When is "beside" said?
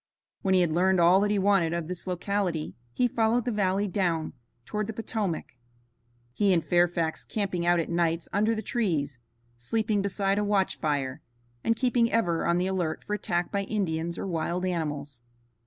10.01-10.39